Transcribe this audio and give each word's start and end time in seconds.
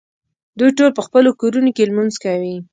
دوی 0.59 0.71
ټول 0.77 0.89
په 0.97 1.01
خپلو 1.07 1.29
کورونو 1.39 1.69
کې 1.75 1.87
لمونځ 1.89 2.13
کوي. 2.23 2.55